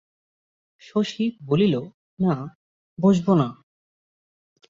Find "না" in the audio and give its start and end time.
2.19-2.33, 3.33-3.47